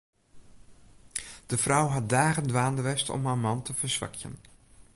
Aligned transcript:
De 1.45 1.57
frou 1.57 1.89
hat 1.89 2.09
dagen 2.09 2.47
dwaande 2.47 2.81
west 2.81 3.09
om 3.09 3.23
de 3.23 3.29
man 3.35 3.61
te 3.61 3.73
ferswakjen. 3.73 4.35